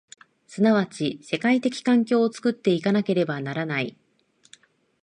[0.47, 3.95] 即ち世界的環境を作って行かなければならない。